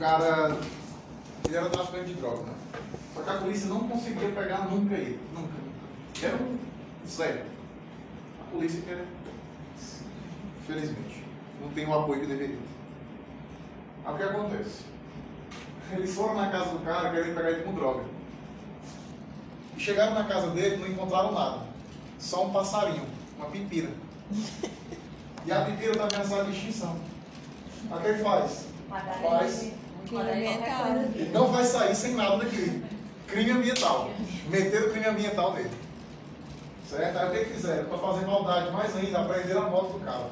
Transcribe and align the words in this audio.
cara 0.00 0.56
ele 1.46 1.56
era 1.56 1.68
traficante 1.68 2.06
de 2.06 2.14
droga, 2.14 2.42
né? 2.44 2.54
Só 3.14 3.22
que 3.22 3.30
a 3.30 3.34
polícia 3.34 3.68
não 3.68 3.86
conseguia 3.86 4.30
pegar 4.30 4.68
nunca 4.70 4.94
ele. 4.94 5.20
Nunca. 5.34 5.52
Era 6.22 6.36
um 6.36 6.58
sério. 7.06 7.44
A 8.40 8.50
polícia 8.50 8.80
quer. 8.82 9.04
Felizmente. 10.66 11.24
Não 11.60 11.68
tem 11.70 11.86
o 11.86 11.92
apoio 11.94 12.20
que 12.20 12.26
deveria. 12.26 12.58
Aí 14.04 14.14
o 14.14 14.16
que 14.16 14.22
acontece? 14.22 14.84
Eles 15.92 16.14
foram 16.14 16.36
na 16.36 16.50
casa 16.50 16.70
do 16.70 16.84
cara 16.84 17.10
querendo 17.10 17.34
pegar 17.34 17.50
ele 17.50 17.62
com 17.62 17.74
droga. 17.74 18.04
E 19.76 19.80
chegaram 19.80 20.14
na 20.14 20.24
casa 20.24 20.50
dele 20.50 20.76
não 20.76 20.86
encontraram 20.86 21.32
nada. 21.32 21.66
Só 22.18 22.46
um 22.46 22.52
passarinho, 22.52 23.04
uma 23.36 23.46
pipira. 23.50 23.90
E 25.44 25.52
a 25.52 25.64
pipira 25.64 25.92
está 25.92 26.04
ameaçada 26.04 26.44
de 26.44 26.52
extinção. 26.52 26.96
Aí 27.90 27.98
o 27.98 28.00
que 28.02 28.08
ele 28.08 28.22
faz? 28.22 28.66
Faz. 28.88 29.79
Ele 31.14 31.30
não 31.32 31.46
vai 31.48 31.64
sair 31.64 31.94
sem 31.94 32.14
nada 32.14 32.38
daqui. 32.38 32.82
Crime 33.26 33.50
ambiental. 33.52 34.10
Meteram 34.48 34.88
o 34.88 34.90
crime 34.90 35.06
ambiental 35.06 35.54
nele. 35.54 35.70
Certo? 36.88 37.18
Aí 37.18 37.28
o 37.28 37.30
que, 37.30 37.44
que 37.44 37.54
fizeram? 37.54 37.84
Para 37.84 37.98
fazer 37.98 38.26
maldade 38.26 38.72
mais 38.72 38.96
ainda, 38.96 39.20
aprenderam 39.20 39.66
a 39.66 39.70
moto 39.70 39.98
do 39.98 40.04
cara. 40.04 40.26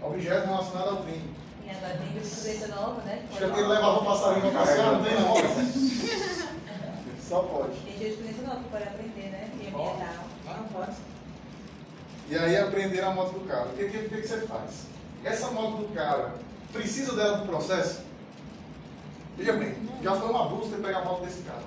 Objeto 0.00 0.46
relacionado 0.46 0.88
ao 0.90 0.96
crime. 0.98 1.34
E 1.64 1.70
agora 1.70 1.96
tem 1.96 2.12
jurisprudência 2.12 2.68
nova, 2.68 3.02
né? 3.02 3.22
Acho 3.30 3.38
que 3.38 3.44
ele 3.60 3.68
levava 3.68 3.98
o 3.98 4.04
passarinho 4.04 4.50
para 4.50 4.60
passear, 4.60 4.92
não 4.92 5.04
tem 5.04 5.14
não. 5.14 5.34
Só 7.28 7.40
pode. 7.40 7.76
Tem 7.80 7.98
jurisprudência 7.98 8.42
nova 8.46 8.60
pode 8.70 8.84
aprender, 8.84 9.30
né? 9.30 9.50
E 9.54 9.68
ambiental. 9.68 10.24
Ah, 10.48 10.56
não 10.60 10.68
faz. 10.68 10.96
E 12.28 12.36
aí 12.38 12.56
aprenderam 12.56 13.10
a 13.10 13.14
moto 13.14 13.32
do 13.32 13.46
cara. 13.46 13.66
O 13.66 13.76
que, 13.76 13.88
que, 13.88 14.08
que, 14.08 14.20
que 14.22 14.28
você 14.28 14.40
faz? 14.46 14.86
Essa 15.24 15.50
moto 15.50 15.82
do 15.82 15.94
cara, 15.94 16.34
precisa 16.72 17.14
dela 17.14 17.38
para 17.38 17.44
o 17.44 17.48
processo? 17.48 18.00
Veja 19.36 19.52
bem, 19.54 19.74
já 20.02 20.14
foi 20.14 20.30
um 20.30 20.36
abuso 20.36 20.70
ter 20.70 20.82
pegar 20.82 20.98
a 20.98 21.04
moto 21.04 21.24
desse 21.24 21.42
cara. 21.42 21.62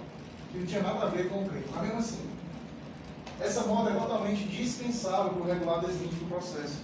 Que 0.51 0.59
não 0.59 0.65
tinha 0.65 0.81
nada 0.81 1.05
a 1.05 1.09
ver 1.09 1.29
com 1.29 1.43
o 1.43 1.49
crime. 1.49 1.65
Mas 1.71 1.81
mesmo 1.83 1.99
assim, 1.99 2.29
essa 3.39 3.61
moto 3.61 3.89
é 3.89 3.93
totalmente 3.93 4.43
dispensável 4.47 5.33
para 5.33 5.41
o 5.41 5.45
regular 5.45 5.79
desvinte 5.81 6.15
do 6.15 6.29
processo. 6.29 6.83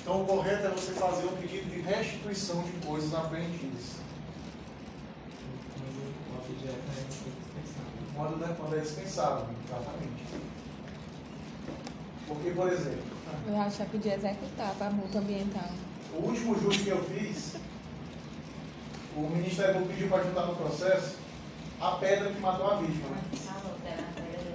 Então 0.00 0.22
o 0.22 0.26
correto 0.26 0.66
é 0.66 0.70
você 0.70 0.92
fazer 0.92 1.26
um 1.26 1.36
pedido 1.36 1.70
de 1.70 1.80
restituição 1.80 2.62
de 2.62 2.72
coisas 2.86 3.14
apreendidas. 3.14 4.02
Modo 8.16 8.36
né, 8.36 8.54
quando 8.58 8.76
é 8.76 8.80
dispensável, 8.80 9.46
exatamente. 9.66 10.22
Porque, 12.26 12.50
por 12.50 12.72
exemplo, 12.72 13.02
Eu 13.48 13.60
acho 13.60 13.78
que 13.78 13.90
podia 13.90 14.14
executar 14.14 14.74
para 14.74 14.90
multa 14.90 15.18
ambiental. 15.18 15.70
O 16.14 16.26
último 16.26 16.58
júri 16.58 16.78
que 16.78 16.90
eu 16.90 17.02
fiz, 17.04 17.54
o 19.16 19.20
Ministério 19.20 19.74
Público 19.74 19.94
pediu 19.94 20.08
para 20.08 20.24
juntar 20.24 20.46
no 20.46 20.56
processo 20.56 21.16
a 21.80 21.92
pedra 21.92 22.30
que 22.30 22.40
matou 22.40 22.70
a 22.70 22.76
vítima, 22.76 23.08
né? 23.08 23.22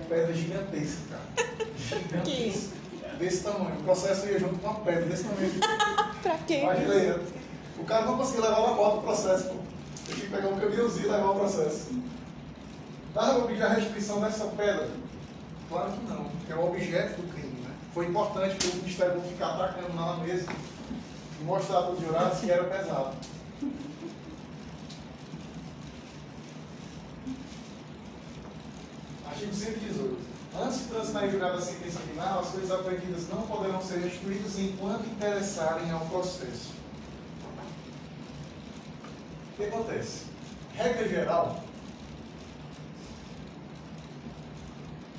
Pedra 0.08 0.34
gigantesca, 0.34 1.02
cara. 1.10 1.70
Gigantesca. 1.78 2.78
Desse 3.20 3.44
tamanho. 3.44 3.80
O 3.80 3.84
processo 3.84 4.28
ia 4.28 4.40
junto 4.40 4.60
com 4.60 4.68
uma 4.68 4.80
pedra 4.80 5.06
desse 5.06 5.24
tamanho. 5.24 5.52
Pra 6.22 6.38
quê? 6.40 6.62
Imagina 6.62 7.20
O 7.78 7.84
cara 7.84 8.06
não 8.06 8.18
conseguia 8.18 8.42
levar 8.42 8.60
uma 8.60 8.76
moto 8.76 8.94
pro 8.98 9.14
processo, 9.14 9.50
pô. 9.50 9.56
Tem 10.08 10.16
que 10.16 10.28
pegar 10.28 10.48
um 10.48 10.60
caminhãozinho 10.60 11.06
e 11.08 11.12
levar 11.12 11.30
o 11.32 11.36
processo. 11.36 11.90
Dava 13.14 13.40
para 13.40 13.48
pedir 13.48 13.64
a 13.64 13.70
restituição 13.70 14.22
dessa 14.22 14.46
pedra? 14.46 14.90
Claro 15.70 15.92
que 15.92 16.06
não, 16.06 16.24
porque 16.26 16.54
é 16.54 16.56
o 16.56 16.68
objeto 16.68 17.22
do 17.22 17.34
crime. 17.34 17.62
Né? 17.62 17.72
Foi 17.94 18.06
importante 18.06 18.56
para 18.56 18.70
o 18.70 18.76
Ministério 18.76 19.14
Público 19.14 19.34
ficar 19.34 19.48
atacando 19.56 19.96
lá 19.96 20.18
na 20.18 20.24
mesa 20.24 20.46
mostrar 21.48 21.84
para 21.84 21.94
os 21.94 22.02
jurados 22.02 22.40
que 22.40 22.52
era 22.52 22.66
pesado. 22.66 23.16
Artigo 29.26 29.54
118. 29.54 30.18
Antes 30.60 30.80
de 30.80 30.86
transitar 30.86 31.26
em 31.26 31.32
julgado 31.32 31.58
a 31.58 31.62
sentença 31.62 32.00
final, 32.00 32.40
as 32.40 32.50
coisas 32.50 32.72
apreendidas 32.72 33.30
não 33.30 33.44
poderão 33.44 33.82
ser 33.82 34.00
restituídas 34.00 34.60
enquanto 34.60 35.08
interessarem 35.08 35.90
ao 35.92 36.02
processo. 36.08 36.74
O 39.54 39.56
que 39.56 39.64
acontece? 39.66 40.26
Regra 40.76 41.08
geral, 41.08 41.64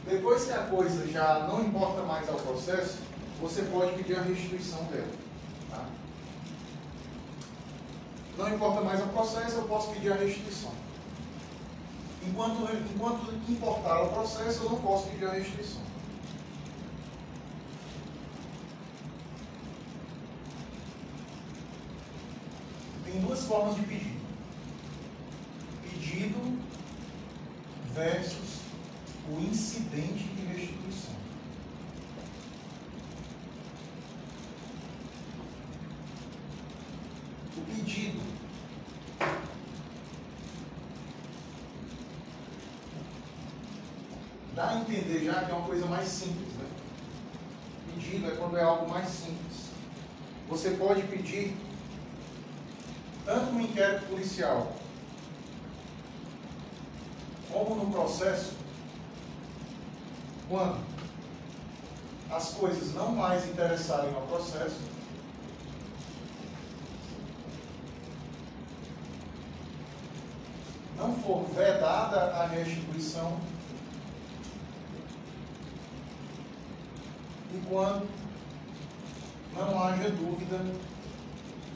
depois 0.07 0.45
que 0.45 0.53
a 0.53 0.65
coisa 0.65 1.07
já 1.09 1.47
não 1.49 1.63
importa 1.63 2.03
mais 2.03 2.29
ao 2.29 2.37
processo, 2.37 2.99
você 3.41 3.63
pode 3.63 3.93
pedir 3.95 4.17
a 4.17 4.23
restituição 4.23 4.85
dela. 4.85 5.09
Tá? 5.71 5.85
Não 8.39 8.55
importa 8.55 8.81
mais 8.83 9.01
ao 9.01 9.09
processo, 9.09 9.57
eu 9.57 9.65
posso 9.65 9.91
pedir 9.91 10.13
a 10.13 10.15
restituição. 10.15 10.71
Enquanto, 12.25 12.73
enquanto 12.95 13.35
importar 13.51 13.97
ao 13.97 14.11
processo, 14.11 14.63
eu 14.63 14.71
não 14.71 14.81
posso 14.81 15.09
pedir 15.09 15.27
a 15.27 15.33
restituição. 15.33 15.83
Tem 23.05 23.21
duas 23.21 23.45
formas 23.45 23.75
de 23.75 23.83
pedido. 23.83 24.21
Pedido 25.83 26.59
versus 27.93 28.61
o 29.29 29.41
incidente 29.41 30.25
de 30.25 30.47
restituição. 30.47 31.19
O 37.57 37.61
pedido 37.63 38.29
dá 44.55 44.71
a 44.71 44.81
entender 44.81 45.25
já 45.25 45.45
que 45.45 45.51
é 45.51 45.55
uma 45.55 45.58
coisa 45.69 45.85
mais 45.85 46.09
simples, 46.09 46.55
né? 46.55 46.67
Pedido 47.95 48.27
é 48.27 48.37
quando 48.37 48.57
é 48.57 48.63
algo 48.63 48.89
mais 48.89 49.07
simples. 49.07 49.69
Você 50.49 50.71
pode 50.71 51.03
pedir 51.03 51.55
tanto 53.27 53.53
no 53.53 53.61
inquérito 53.61 54.07
policial 54.07 54.73
como 57.53 57.75
no 57.75 57.93
processo 57.93 58.55
quando 60.49 60.79
as 62.31 62.51
coisas 62.53 62.95
não 62.95 63.13
mais 63.15 63.47
interessarem 63.47 64.15
ao 64.15 64.23
processo 64.23 64.81
não 70.97 71.15
for 71.17 71.45
vedada 71.55 72.35
a 72.37 72.47
restituição 72.47 73.39
quando 77.69 78.09
não 79.55 79.83
haja 79.83 80.11
dúvida 80.11 80.59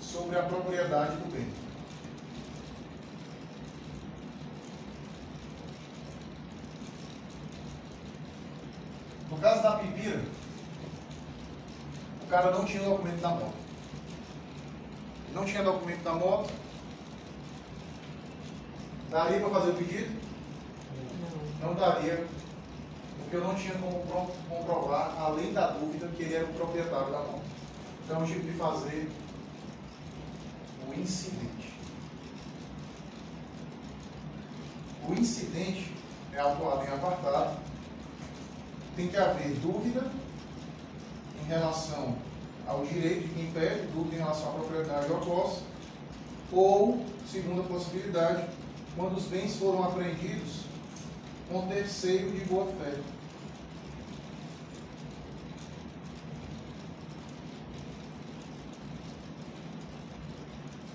sobre 0.01 0.39
a 0.39 0.43
propriedade 0.43 1.17
do 1.17 1.33
bem. 1.33 1.53
No 9.31 9.39
caso 9.39 9.63
da 9.63 9.77
Pipira, 9.79 10.23
o 12.23 12.27
cara 12.27 12.51
não 12.51 12.65
tinha 12.65 12.83
documento 12.83 13.21
da 13.21 13.29
moto. 13.31 13.55
Não 15.35 15.45
tinha 15.45 15.63
documento 15.63 16.03
da 16.03 16.13
moto. 16.13 16.53
Daria 19.11 19.41
para 19.41 19.51
fazer 19.51 19.71
o 19.71 19.75
pedido? 19.75 20.23
Não 21.61 21.75
daria, 21.75 22.27
porque 23.33 23.37
eu 23.47 23.49
não 23.49 23.55
tinha 23.55 23.73
como 23.77 23.99
pro- 24.01 24.31
comprovar, 24.47 25.17
além 25.19 25.55
da 25.55 25.69
dúvida, 25.69 26.07
que 26.09 26.23
ele 26.23 26.35
era 26.35 26.45
o 26.45 26.53
proprietário 26.53 27.11
da 27.11 27.21
moto. 27.21 27.41
Então 28.05 28.21
eu 28.21 28.27
tive 28.27 28.53
de 28.53 28.59
fazer 28.59 29.11
o 30.87 31.01
incidente. 31.01 31.73
O 35.09 35.15
incidente 35.15 35.95
é 36.35 36.41
autuado 36.41 36.85
em 36.85 36.89
apartado. 36.89 37.57
Tem 38.97 39.09
que 39.09 39.17
haver 39.17 39.55
dúvida 39.61 40.11
em 41.43 41.47
relação 41.47 42.15
ao 42.67 42.85
direito 42.85 43.29
de 43.29 43.35
quem 43.35 43.51
pede, 43.51 43.87
dúvida 43.95 44.17
em 44.17 44.19
relação 44.19 44.51
à 44.51 44.53
propriedade 44.53 45.07
posse, 45.25 45.63
ou, 46.53 47.03
segunda 47.27 47.63
possibilidade, 47.63 48.45
quando 48.95 49.17
os 49.17 49.25
bens 49.25 49.57
foram 49.57 49.85
apreendidos 49.85 50.65
com 51.51 51.67
terceiro 51.67 52.31
de 52.31 52.45
boa 52.45 52.67
fé. 52.67 53.01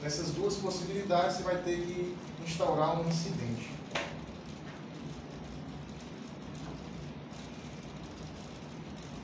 Nessas 0.07 0.29
duas 0.29 0.55
possibilidades, 0.55 1.35
você 1.35 1.43
vai 1.43 1.57
ter 1.57 1.81
que 1.81 2.15
instaurar 2.41 2.97
um 2.97 3.09
incidente. 3.09 3.69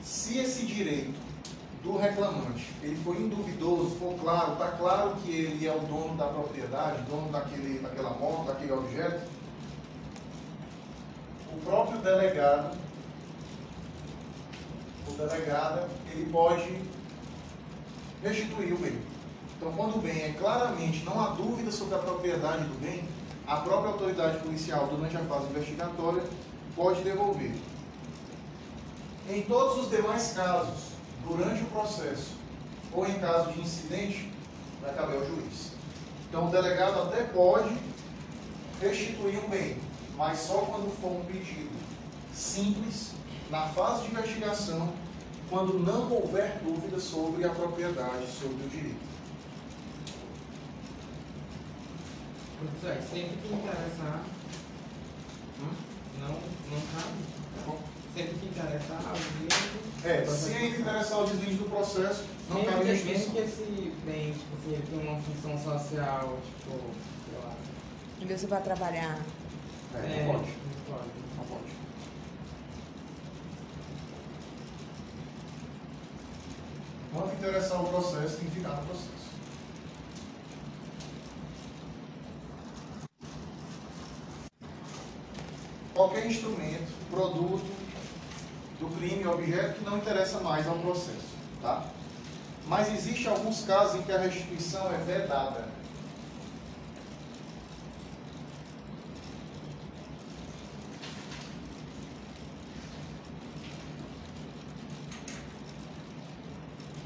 Se 0.02 0.36
esse 0.36 0.66
direito 0.66 1.18
do 1.82 1.96
reclamante, 1.96 2.70
ele 2.82 3.02
foi 3.02 3.16
induvidoso, 3.16 3.96
for 3.96 4.14
claro, 4.20 4.52
está 4.52 4.72
claro 4.72 5.16
que 5.24 5.30
ele 5.30 5.66
é 5.66 5.74
o 5.74 5.80
dono 5.80 6.18
da 6.18 6.26
propriedade, 6.26 7.00
dono 7.04 7.32
daquele, 7.32 7.78
daquela 7.78 8.10
moto, 8.10 8.48
daquele 8.48 8.72
objeto, 8.72 9.26
o 11.50 11.60
próprio 11.64 11.98
delegado, 12.02 12.76
o 15.08 15.12
delegado, 15.14 15.88
ele 16.12 16.30
pode 16.30 16.78
restituir 18.22 18.74
o 18.74 18.76
bem. 18.76 19.13
Então, 19.64 19.76
quando 19.78 19.96
o 19.96 19.98
bem 19.98 20.24
é 20.24 20.34
claramente, 20.38 21.02
não 21.06 21.18
há 21.18 21.28
dúvida 21.28 21.72
sobre 21.72 21.94
a 21.94 21.98
propriedade 21.98 22.64
do 22.64 22.78
bem, 22.82 23.02
a 23.46 23.56
própria 23.56 23.92
autoridade 23.92 24.40
policial, 24.40 24.88
durante 24.88 25.16
a 25.16 25.20
fase 25.20 25.46
investigatória, 25.46 26.22
pode 26.76 27.00
devolver. 27.00 27.54
Em 29.26 29.40
todos 29.40 29.84
os 29.84 29.90
demais 29.90 30.34
casos, 30.34 30.90
durante 31.26 31.62
o 31.62 31.66
processo 31.68 32.32
ou 32.92 33.08
em 33.08 33.14
caso 33.14 33.52
de 33.52 33.60
incidente, 33.62 34.30
vai 34.82 34.92
caber 34.92 35.16
ao 35.16 35.26
juiz. 35.28 35.72
Então, 36.28 36.48
o 36.48 36.50
delegado 36.50 37.00
até 37.00 37.22
pode 37.22 37.74
restituir 38.82 39.42
um 39.42 39.48
bem, 39.48 39.78
mas 40.18 40.40
só 40.40 40.58
quando 40.58 40.94
for 41.00 41.10
um 41.10 41.24
pedido 41.24 41.72
simples, 42.34 43.12
na 43.48 43.66
fase 43.68 44.02
de 44.02 44.10
investigação, 44.10 44.92
quando 45.48 45.78
não 45.78 46.12
houver 46.12 46.60
dúvida 46.62 47.00
sobre 47.00 47.46
a 47.46 47.48
propriedade, 47.48 48.26
sobre 48.26 48.62
o 48.62 48.68
direito. 48.68 49.14
Sempre 52.80 53.36
que 53.42 53.54
interessar, 53.54 54.24
Hum? 55.60 55.70
não, 56.20 56.28
não 56.28 56.80
cabe. 56.94 57.78
Sempre 58.14 58.34
que 58.34 58.46
interessar, 58.46 59.00
o 59.00 59.18
direito. 59.38 59.84
É, 60.04 60.24
se 60.24 60.52
ainda 60.54 60.78
interessar 60.78 61.18
o 61.20 61.26
desvio 61.26 61.56
do 61.58 61.70
processo, 61.70 62.24
não 62.48 62.56
mesmo, 62.56 62.70
cabe 62.72 62.84
que, 62.84 63.04
mesmo 63.04 63.32
que 63.32 63.38
esse 63.38 63.92
bem, 64.06 64.32
tipo 64.32 64.56
assim, 64.56 64.72
ele 64.72 64.86
tem 64.88 65.08
uma 65.08 65.20
função 65.20 65.58
social, 65.58 66.38
tipo, 66.58 66.70
sei 67.28 67.38
lá. 67.42 67.52
E 68.20 68.24
você 68.26 68.46
vai 68.46 68.62
trabalhar. 68.62 69.18
É, 69.94 70.24
não 70.26 70.32
pode. 70.34 70.50
Não 70.50 70.94
pode. 70.96 71.08
Não 71.36 71.44
pode. 71.44 71.74
Quando 77.12 77.32
interessar 77.34 77.82
o 77.82 77.88
processo, 77.88 78.36
tem 78.36 78.48
que 78.48 78.56
ficar 78.56 78.70
no 78.70 78.86
processo. 78.86 79.13
Qualquer 85.94 86.26
instrumento, 86.26 86.92
produto 87.08 87.64
do 88.80 88.88
crime, 88.98 89.24
objeto 89.26 89.78
que 89.78 89.84
não 89.84 89.98
interessa 89.98 90.40
mais 90.40 90.66
ao 90.66 90.76
processo, 90.78 91.36
tá? 91.62 91.86
Mas 92.66 92.92
existe 92.92 93.28
alguns 93.28 93.64
casos 93.64 94.00
em 94.00 94.02
que 94.02 94.10
a 94.10 94.18
restituição 94.18 94.92
é 94.92 94.98
vedada. 94.98 95.68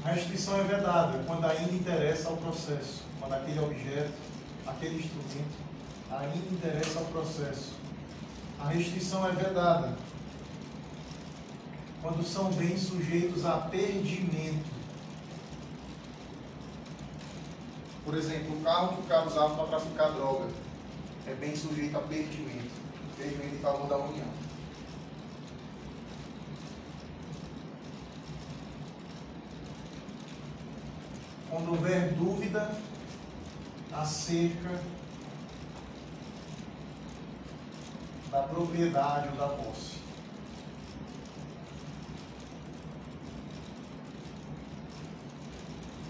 A 0.03 0.11
restituição 0.11 0.59
é 0.59 0.63
vedada 0.63 1.23
quando 1.27 1.45
ainda 1.45 1.71
interessa 1.71 2.29
ao 2.29 2.37
processo, 2.37 3.03
quando 3.19 3.33
aquele 3.33 3.59
objeto, 3.59 4.13
aquele 4.65 4.95
instrumento 4.95 5.69
ainda 6.09 6.37
interessa 6.51 6.97
ao 6.97 7.05
processo. 7.05 7.78
A 8.59 8.67
restituição 8.69 9.27
é 9.27 9.31
vedada 9.31 9.97
quando 12.01 12.23
são 12.23 12.51
bens 12.51 12.81
sujeitos 12.81 13.45
a 13.45 13.57
perdimento. 13.57 14.69
Por 18.03 18.15
exemplo, 18.15 18.57
o 18.57 18.63
carro 18.63 18.95
que 18.95 19.01
o 19.01 19.05
cara 19.05 19.27
usava 19.27 19.55
para 19.55 19.77
traficar 19.77 20.11
droga 20.11 20.47
é 21.27 21.33
bem 21.33 21.55
sujeito 21.55 21.97
a 21.97 22.01
perdimento. 22.01 22.71
Perdimento 23.17 23.55
em 23.55 23.59
favor 23.59 23.87
da 23.87 23.97
União. 23.97 24.27
Quando 31.49 31.71
houver 31.71 32.13
dúvida 32.13 32.75
acerca 33.91 34.81
da 38.39 38.47
propriedade 38.47 39.27
ou 39.29 39.35
da 39.35 39.47
posse. 39.47 39.99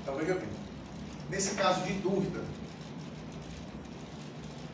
Então 0.02 0.16
veja 0.16 0.36
bem, 0.36 0.50
nesse 1.30 1.56
caso 1.56 1.82
de 1.86 1.94
dúvida, 1.94 2.44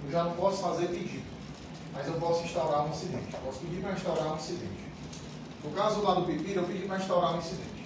eu 0.06 0.12
já 0.12 0.24
não 0.24 0.34
posso 0.34 0.62
fazer 0.62 0.88
pedido, 0.88 1.26
mas 1.94 2.08
eu 2.08 2.14
posso 2.16 2.44
instaurar 2.44 2.86
um 2.86 2.90
incidente. 2.90 3.34
Eu 3.34 3.40
posso 3.40 3.60
pedir 3.60 3.82
para 3.82 3.94
instaurar 3.94 4.34
um 4.34 4.36
incidente. 4.36 4.86
No 5.64 5.72
caso 5.72 6.02
lá 6.02 6.14
do 6.14 6.26
Pipira, 6.26 6.62
eu 6.62 6.68
pedi 6.68 6.86
para 6.86 6.98
instaurar 6.98 7.36
um 7.36 7.40
incidente. 7.40 7.86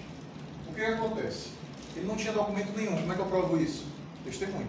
O 0.67 0.73
que, 0.73 0.81
acontece? 0.81 1.49
Ele 1.95 2.05
não 2.05 2.15
tinha 2.15 2.33
documento 2.33 2.75
nenhum. 2.75 2.97
Como 2.97 3.11
é 3.11 3.15
que 3.15 3.21
eu 3.21 3.25
provo 3.25 3.57
isso? 3.57 3.85
Testemunho. 4.23 4.67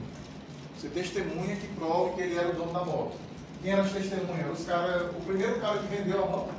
Você 0.78 0.88
testemunha 0.88 1.56
que 1.56 1.66
prove 1.74 2.14
que 2.14 2.20
ele 2.22 2.38
era 2.38 2.50
o 2.50 2.54
dono 2.54 2.72
da 2.72 2.84
moto. 2.84 3.29
Quem 3.62 3.72
eram 3.72 3.84
as 3.84 3.92
testemunhas? 3.92 4.58
Os 4.58 4.66
cara, 4.66 5.10
o 5.10 5.20
primeiro 5.22 5.60
cara 5.60 5.78
que 5.78 5.94
vendeu 5.94 6.24
a 6.24 6.26
moto 6.26 6.54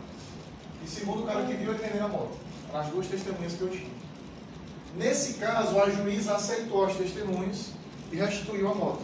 e 0.81 0.85
o 0.85 0.89
segundo 0.89 1.25
cara 1.25 1.45
que 1.45 1.53
viu 1.53 1.73
ele 1.73 1.83
vender 1.83 2.01
a 2.01 2.07
moto. 2.07 2.37
As 2.73 2.87
duas 2.87 3.07
testemunhas 3.07 3.53
que 3.53 3.61
eu 3.61 3.69
tinha. 3.69 3.91
Nesse 4.95 5.33
caso, 5.35 5.79
a 5.79 5.89
juíza 5.89 6.35
aceitou 6.35 6.85
as 6.85 6.95
testemunhas 6.95 7.71
e 8.11 8.15
restituiu 8.15 8.69
a 8.69 8.75
moto. 8.75 9.03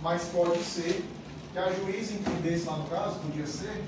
Mas 0.00 0.24
pode 0.24 0.62
ser 0.62 1.04
que 1.52 1.58
a 1.58 1.72
juíza 1.72 2.14
entendesse 2.14 2.64
lá 2.64 2.76
no 2.76 2.84
caso, 2.88 3.18
podia 3.20 3.46
ser, 3.46 3.82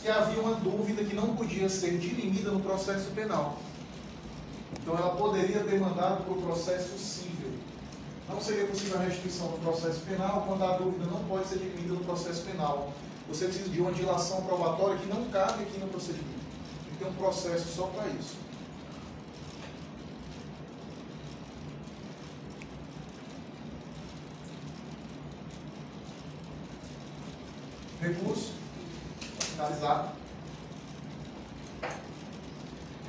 que 0.00 0.08
havia 0.08 0.40
uma 0.40 0.54
dúvida 0.54 1.04
que 1.04 1.14
não 1.14 1.34
podia 1.34 1.68
ser 1.68 1.98
dirimida 1.98 2.50
no 2.50 2.60
processo 2.60 3.10
penal. 3.10 3.58
Então 4.80 4.96
ela 4.96 5.16
poderia 5.16 5.60
ter 5.60 5.80
mandado 5.80 6.24
para 6.24 6.32
o 6.32 6.42
processo 6.42 6.98
civil. 6.98 7.45
Não 8.28 8.40
seria 8.40 8.66
possível 8.66 8.98
a 8.98 9.02
restituição 9.02 9.50
no 9.50 9.58
processo 9.58 10.00
penal 10.00 10.44
quando 10.46 10.64
a 10.64 10.76
dúvida 10.76 11.06
não 11.06 11.24
pode 11.24 11.46
ser 11.46 11.58
dirimida 11.58 11.94
no 11.94 12.04
processo 12.04 12.42
penal. 12.42 12.92
Você 13.28 13.46
precisa 13.46 13.68
de 13.68 13.80
uma 13.80 13.92
dilação 13.92 14.42
probatória 14.44 14.98
que 14.98 15.06
não 15.06 15.28
cabe 15.30 15.62
aqui 15.62 15.78
no 15.78 15.88
procedimento. 15.88 16.40
Tem 16.84 16.92
que 16.92 16.98
ter 16.98 17.06
um 17.06 17.14
processo 17.14 17.68
só 17.68 17.86
para 17.86 18.08
isso. 18.08 18.36
Recurso. 28.00 28.52
Finalizado. 29.40 30.10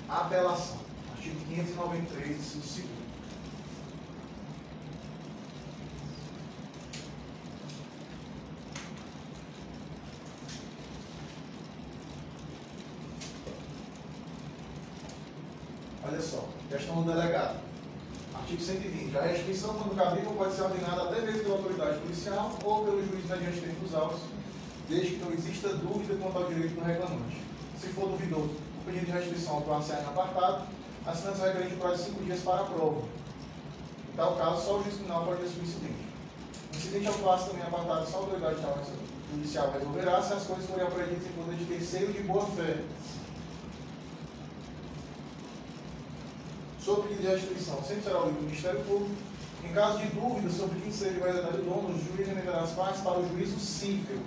Apelação. 0.07 0.77
Artigo 1.12 1.39
593, 1.45 2.38
inciso 2.38 2.67
segundo. 2.67 2.96
Olha 16.09 16.21
só, 16.21 16.47
questão 16.69 17.03
do 17.03 17.11
delegado. 17.11 17.59
Artigo 18.33 18.61
120. 18.61 19.17
A 19.17 19.21
restrição, 19.23 19.73
quando 19.73 19.93
cabível, 19.93 20.31
pode 20.37 20.55
ser 20.55 20.61
ordenada 20.61 21.03
até 21.03 21.19
mesmo 21.19 21.43
pela 21.43 21.55
autoridade 21.57 21.99
policial 21.99 22.57
ou 22.63 22.85
pelo 22.85 23.05
juiz 23.05 23.25
mediante 23.29 23.59
tempos 23.59 23.93
autos, 23.93 24.21
desde 24.87 25.15
que 25.15 25.25
não 25.25 25.33
exista 25.33 25.67
dúvida 25.69 26.15
quanto 26.21 26.37
ao 26.37 26.45
direito 26.45 26.75
do 26.75 26.85
reclamante. 26.85 27.41
Se 27.81 27.87
for 27.89 28.07
duvidoso, 28.07 28.51
o 28.79 28.85
pedido 28.85 29.07
de 29.07 29.11
restrição 29.11 29.57
atuar-se 29.57 29.91
em 29.91 29.95
apartado, 29.95 30.67
assinando 31.05 31.41
requerente 31.41 31.75
prazo 31.75 31.97
de 31.97 32.03
cinco 32.03 32.23
dias 32.23 32.39
para 32.39 32.61
a 32.61 32.65
prova. 32.65 33.01
Em 34.13 34.15
tal 34.15 34.35
caso, 34.37 34.65
só 34.65 34.77
o 34.77 34.83
juiz 34.83 34.95
criminal 34.95 35.25
pode 35.25 35.41
decidir 35.41 35.59
o 35.59 35.63
incidente. 35.63 36.07
O 36.71 36.77
incidente 36.77 37.07
atuar-se 37.07 37.49
também 37.49 37.63
em 37.63 37.67
apartado, 37.67 38.09
só 38.09 38.17
a 38.17 38.19
autoridade 38.21 38.55
policial 39.29 39.71
resolverá 39.73 40.21
se 40.21 40.33
as 40.33 40.43
coisas 40.43 40.65
forem 40.67 40.87
apreendidas 40.87 41.27
em 41.27 41.33
conta 41.33 41.53
de 41.53 41.65
terceiro 41.65 42.13
de 42.13 42.23
boa 42.23 42.45
fé. 42.45 42.77
Pedido 47.17 47.31
de 47.31 47.36
restituição, 47.36 47.83
sempre 47.83 48.03
será 48.03 48.19
o 48.19 48.31
Ministério 48.31 48.79
Público. 48.81 49.15
Em 49.63 49.74
caso 49.74 49.97
de 49.97 50.07
dúvida 50.09 50.50
sobre 50.51 50.79
quem 50.79 50.91
seja 50.91 51.19
o 51.19 51.24
verdadeiro 51.24 51.63
dono, 51.63 51.89
o 51.89 52.15
juiz 52.15 52.27
remeterá 52.27 52.62
as 52.62 52.71
partes 52.74 53.01
para 53.01 53.19
o 53.19 53.27
juízo 53.27 53.59
civil. 53.59 54.21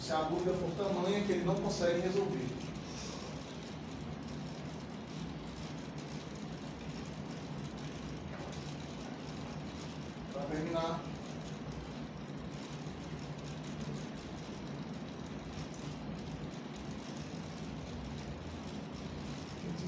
Se 0.00 0.12
a 0.12 0.22
dúvida 0.22 0.54
for 0.54 0.70
tamanha 0.70 1.22
que 1.22 1.32
ele 1.32 1.44
não 1.44 1.54
consegue 1.56 2.00
resolver. 2.00 2.48
Para 10.32 10.42
terminar, 10.44 11.00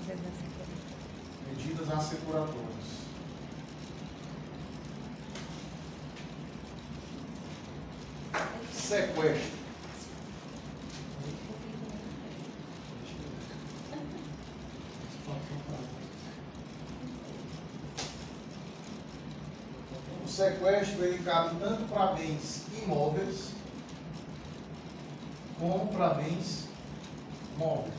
Medidas 0.06 0.20
a 0.20 0.38
ser 0.38 0.56
tomadas. 0.56 1.48
medidas 1.58 1.90
a 1.90 2.00
securatórios. 2.00 2.98
Sequestro. 8.72 9.58
O 20.24 20.27
sequestro 20.38 21.04
ele 21.04 21.24
cabe 21.24 21.56
tanto 21.58 21.82
para 21.92 22.12
bens 22.12 22.64
imóveis 22.80 23.50
como 25.58 25.88
para 25.88 26.10
bens 26.10 26.68
móveis. 27.56 27.92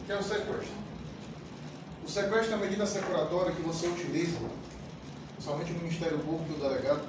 O 0.00 0.04
que 0.04 0.10
é 0.10 0.16
o 0.16 0.22
sequestro? 0.24 0.74
O 2.04 2.08
sequestro 2.08 2.50
é 2.50 2.54
a 2.54 2.58
medida 2.58 2.84
securatória 2.84 3.52
que 3.52 3.62
você 3.62 3.86
utiliza, 3.86 4.40
somente 5.38 5.70
o 5.70 5.76
Ministério 5.76 6.18
Público 6.18 6.54
e 6.54 6.54
o 6.56 6.68
delegado, 6.68 7.08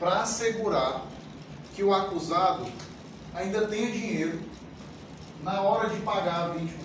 para 0.00 0.22
assegurar 0.22 1.02
que 1.76 1.84
o 1.84 1.94
acusado 1.94 2.66
ainda 3.36 3.66
tenha 3.68 3.90
dinheiro 3.90 4.40
na 5.42 5.60
hora 5.60 5.90
de 5.90 6.00
pagar 6.00 6.44
a 6.44 6.48
vítima, 6.48 6.84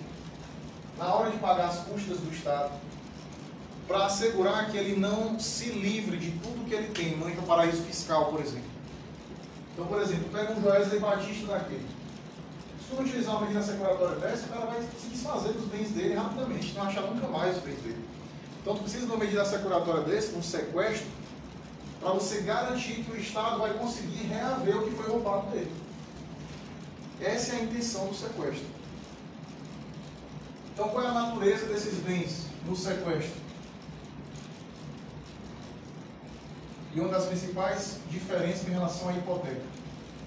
na 0.98 1.14
hora 1.14 1.30
de 1.30 1.38
pagar 1.38 1.68
as 1.68 1.80
custas 1.80 2.18
do 2.18 2.32
Estado, 2.32 2.72
para 3.88 4.06
assegurar 4.06 4.70
que 4.70 4.76
ele 4.76 5.00
não 5.00 5.40
se 5.40 5.70
livre 5.70 6.16
de 6.18 6.30
tudo 6.32 6.68
que 6.68 6.74
ele 6.74 6.88
tem, 6.92 7.16
não 7.16 7.28
entra 7.28 7.42
paraíso 7.42 7.82
fiscal, 7.82 8.26
por 8.26 8.40
exemplo. 8.40 8.70
Então, 9.72 9.86
por 9.86 10.00
exemplo, 10.00 10.28
pega 10.30 10.52
um 10.52 10.62
Joesley 10.62 11.00
Batista 11.00 11.46
daquele. 11.46 11.86
Se 12.78 12.94
tu 12.94 13.02
utilizar 13.02 13.36
uma 13.36 13.40
medida 13.42 13.62
securatória 13.62 14.16
dessa, 14.16 14.46
o 14.46 14.48
cara 14.50 14.66
vai 14.66 14.82
se 14.82 15.08
desfazer 15.08 15.52
dos 15.54 15.64
bens 15.64 15.90
dele 15.90 16.14
rapidamente, 16.14 16.74
não 16.74 16.82
achar 16.82 17.00
nunca 17.02 17.26
mais 17.26 17.56
os 17.56 17.62
bens 17.62 17.80
dele. 17.82 18.04
Então, 18.60 18.76
tu 18.76 18.82
precisa 18.82 19.06
de 19.06 19.12
uma 19.12 19.18
medida 19.18 19.44
securatória 19.44 20.02
desse, 20.02 20.36
um 20.36 20.42
sequestro, 20.42 21.06
para 21.98 22.12
você 22.12 22.42
garantir 22.42 23.02
que 23.02 23.12
o 23.12 23.16
Estado 23.16 23.58
vai 23.58 23.72
conseguir 23.74 24.26
reaver 24.26 24.76
o 24.76 24.84
que 24.84 24.90
foi 24.90 25.10
roubado 25.10 25.50
dele. 25.50 25.72
Essa 27.22 27.54
é 27.54 27.60
a 27.60 27.62
intenção 27.62 28.08
do 28.08 28.14
sequestro. 28.14 28.66
Então, 30.72 30.88
qual 30.88 31.04
é 31.04 31.08
a 31.08 31.12
natureza 31.12 31.66
desses 31.66 31.98
bens 32.00 32.46
no 32.66 32.74
sequestro? 32.74 33.40
E 36.94 37.00
uma 37.00 37.08
das 37.08 37.26
principais 37.26 37.98
diferenças 38.10 38.66
em 38.66 38.72
relação 38.72 39.08
à 39.08 39.12
hipoteca. 39.12 39.62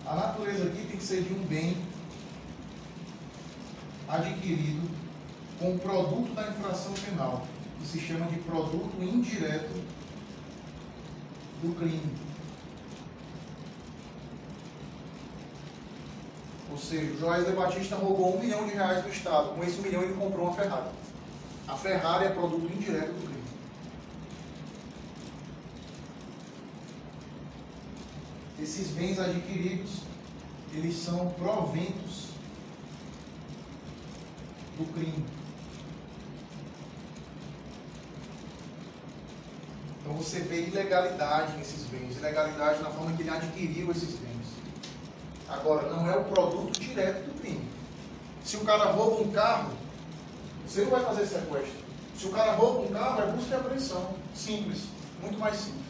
A 0.06 0.16
natureza 0.16 0.66
aqui 0.66 0.86
tem 0.88 0.98
que 0.98 1.04
ser 1.04 1.24
de 1.24 1.34
um 1.34 1.44
bem 1.46 1.78
adquirido 4.08 4.90
com 5.60 5.76
o 5.76 5.80
produto 5.80 6.34
da 6.34 6.50
infração 6.50 6.94
penal, 6.94 7.46
que 7.80 7.88
se 7.88 8.00
chama 8.00 8.28
de 8.28 8.38
produto 8.38 9.02
indireto 9.02 9.74
do 11.62 11.76
crime. 11.76 12.25
Ou 16.76 16.82
seja, 16.82 17.14
o 17.14 17.18
Joás 17.18 17.46
de 17.46 17.54
Batista 17.54 17.96
roubou 17.96 18.36
um 18.36 18.40
milhão 18.42 18.68
de 18.68 18.74
reais 18.74 19.02
do 19.02 19.10
Estado. 19.10 19.56
Com 19.56 19.64
esse 19.64 19.80
milhão 19.80 20.04
ele 20.04 20.14
comprou 20.14 20.48
uma 20.48 20.54
Ferrari. 20.54 20.90
A 21.66 21.78
Ferrari 21.78 22.26
é 22.26 22.30
produto 22.32 22.66
indireto 22.66 23.14
do 23.14 23.28
crime. 23.28 23.44
Esses 28.62 28.90
bens 28.90 29.18
adquiridos, 29.18 30.02
eles 30.74 30.98
são 30.98 31.30
proventos 31.30 32.32
do 34.78 34.86
crime. 34.92 35.26
Então 40.02 40.14
você 40.18 40.42
vê 40.42 40.68
ilegalidade 40.68 41.56
nesses 41.56 41.86
bens, 41.86 42.18
ilegalidade 42.18 42.84
na 42.84 42.90
forma 42.90 43.16
que 43.16 43.22
ele 43.22 43.30
adquiriu 43.30 43.92
esses 43.92 44.16
bens. 44.16 44.35
Agora, 45.48 45.90
não 45.90 46.10
é 46.10 46.18
o 46.18 46.24
produto 46.26 46.80
direto 46.80 47.26
do 47.26 47.40
crime. 47.40 47.70
Se 48.44 48.58
o 48.58 48.62
cara 48.62 48.92
rouba 48.92 49.22
um 49.22 49.32
carro, 49.32 49.74
você 50.66 50.82
não 50.82 50.92
vai 50.92 51.04
fazer 51.04 51.26
sequestro. 51.26 51.86
Se 52.18 52.26
o 52.28 52.32
cara 52.32 52.54
rouba 52.54 52.82
um 52.82 52.94
carro, 52.94 53.22
é 53.22 53.32
busca 53.32 53.56
e 53.56 53.60
apreensão. 53.60 54.16
Simples, 54.34 54.84
muito 55.22 55.38
mais 55.38 55.56
simples. 55.58 55.84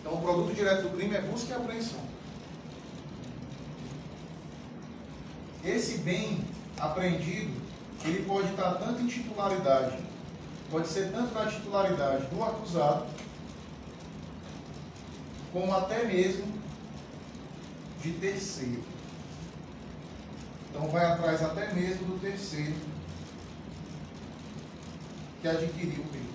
Então, 0.00 0.14
o 0.14 0.20
produto 0.20 0.54
direto 0.54 0.82
do 0.82 0.96
crime 0.96 1.14
é 1.14 1.20
busca 1.22 1.52
e 1.52 1.56
apreensão. 1.56 2.00
Esse 5.64 5.98
bem 5.98 6.44
apreendido, 6.78 7.60
ele 8.04 8.24
pode 8.24 8.48
estar 8.50 8.74
tanto 8.76 9.02
em 9.02 9.06
titularidade, 9.06 9.98
pode 10.70 10.88
ser 10.88 11.12
tanto 11.12 11.34
na 11.34 11.46
titularidade 11.46 12.26
do 12.26 12.42
acusado, 12.42 13.06
como 15.52 15.74
até 15.74 16.04
mesmo 16.04 16.59
de 18.02 18.12
terceiro. 18.12 18.82
Então 20.70 20.88
vai 20.88 21.04
atrás 21.04 21.42
até 21.42 21.72
mesmo 21.72 22.06
do 22.06 22.20
terceiro 22.20 22.74
que 25.40 25.48
adquiriu 25.48 26.02
o 26.02 26.12
bem. 26.12 26.30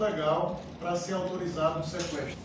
legal 0.00 0.62
para 0.78 0.96
ser 0.96 1.12
autorizado 1.12 1.80
o 1.80 1.84
sequestro. 1.84 2.39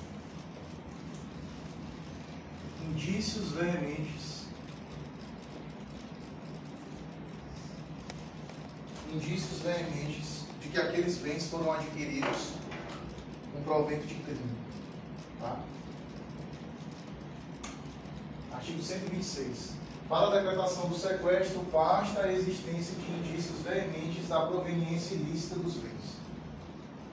26. 19.26 19.74
Para 20.08 20.28
a 20.28 20.40
decretação 20.40 20.88
do 20.88 20.96
sequestro, 20.96 21.62
basta 21.72 22.22
a 22.22 22.32
existência 22.32 22.96
de 22.96 23.12
indícios 23.12 23.60
veementes 23.62 24.28
da 24.28 24.46
proveniência 24.46 25.16
ilícita 25.16 25.56
dos 25.56 25.74
bens. 25.76 26.18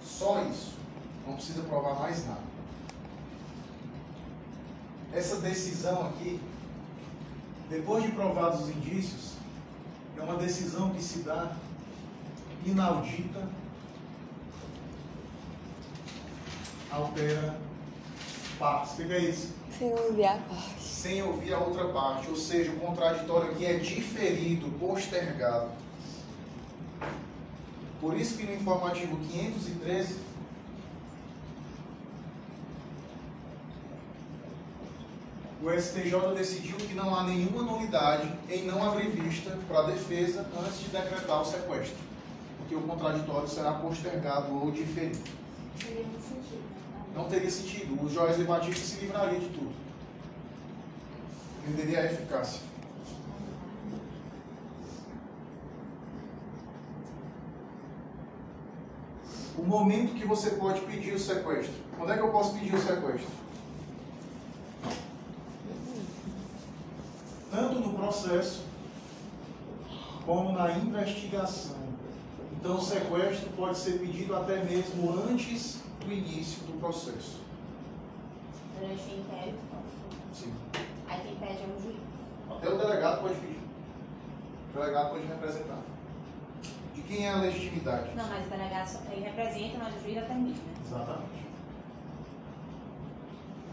Só 0.04 0.42
isso. 0.44 0.74
Não 1.26 1.34
precisa 1.34 1.62
provar 1.62 1.94
mais 1.94 2.26
nada. 2.26 2.52
Essa 5.14 5.36
decisão 5.36 6.08
aqui, 6.08 6.40
depois 7.70 8.04
de 8.04 8.12
provados 8.12 8.62
os 8.62 8.68
indícios, 8.68 9.32
é 10.18 10.22
uma 10.22 10.36
decisão 10.36 10.90
que 10.90 11.02
se 11.02 11.20
dá 11.20 11.56
inaudita, 12.66 13.48
altera 16.90 17.58
paz. 18.58 18.92
O 18.92 18.96
que 18.96 19.12
é 19.12 19.18
isso? 19.18 19.54
Senhor, 19.78 20.10
enviar 20.10 20.38
paz. 20.48 20.81
Sem 21.02 21.20
ouvir 21.20 21.52
a 21.52 21.58
outra 21.58 21.88
parte. 21.88 22.30
Ou 22.30 22.36
seja, 22.36 22.70
o 22.70 22.76
contraditório 22.76 23.50
aqui 23.50 23.66
é 23.66 23.74
diferido, 23.74 24.68
postergado. 24.78 25.70
Por 28.00 28.16
isso 28.16 28.38
que 28.38 28.44
no 28.44 28.54
informativo 28.54 29.16
513 29.16 30.20
o 35.60 35.70
STJ 35.70 36.34
decidiu 36.36 36.76
que 36.76 36.94
não 36.94 37.12
há 37.12 37.24
nenhuma 37.24 37.64
nulidade 37.64 38.32
em 38.48 38.64
não 38.64 38.88
abrir 38.88 39.10
vista 39.10 39.58
para 39.66 39.80
a 39.80 39.82
defesa 39.82 40.46
antes 40.56 40.78
de 40.84 40.90
decretar 40.90 41.42
o 41.42 41.44
sequestro, 41.44 41.98
porque 42.58 42.76
o 42.76 42.82
contraditório 42.82 43.48
será 43.48 43.72
postergado 43.72 44.54
ou 44.54 44.70
diferido. 44.70 45.18
Teria 45.80 46.04
muito 46.04 46.22
sentido. 46.22 46.62
né? 46.92 47.04
Não 47.16 47.24
teria 47.24 47.50
sentido. 47.50 47.94
O 47.94 48.44
Batista 48.44 48.84
se 48.84 49.00
livraria 49.00 49.40
de 49.40 49.48
tudo. 49.48 49.91
Perderia 51.64 52.00
a 52.00 52.04
eficácia. 52.06 52.60
O 59.56 59.62
momento 59.62 60.14
que 60.14 60.26
você 60.26 60.50
pode 60.50 60.80
pedir 60.80 61.12
o 61.12 61.18
sequestro. 61.18 61.74
Quando 61.96 62.12
é 62.12 62.16
que 62.16 62.22
eu 62.22 62.30
posso 62.30 62.54
pedir 62.54 62.74
o 62.74 62.80
sequestro? 62.80 63.30
Tanto 67.50 67.78
no 67.80 67.94
processo 67.94 68.64
como 70.24 70.52
na 70.52 70.72
investigação. 70.72 71.76
Então, 72.52 72.76
o 72.76 72.80
sequestro 72.80 73.50
pode 73.56 73.76
ser 73.76 73.98
pedido 73.98 74.34
até 74.34 74.64
mesmo 74.64 75.12
antes 75.28 75.80
do 76.00 76.12
início 76.12 76.62
do 76.64 76.78
processo. 76.80 77.40
durante 78.78 79.02
o 79.02 79.18
inquérito, 79.18 79.58
Sim. 80.34 80.52
Pede 81.42 81.62
é 81.62 81.66
o 81.76 81.82
juiz. 81.82 81.96
Até 82.50 82.68
o 82.68 82.78
delegado 82.78 83.20
pode 83.22 83.34
pedir. 83.34 83.58
O 84.70 84.78
delegado 84.78 85.10
pode 85.10 85.26
representar. 85.26 85.78
De 86.94 87.02
quem 87.02 87.26
é 87.26 87.30
a 87.32 87.36
legitimidade? 87.38 88.14
Não, 88.14 88.28
mas 88.28 88.46
o 88.46 88.50
delegado 88.50 88.86
só- 88.86 89.00
ele 89.10 89.24
representa, 89.24 89.78
mas 89.78 89.94
o 89.96 90.00
juiz 90.00 90.14
determina. 90.14 90.56
Exatamente. 90.86 91.42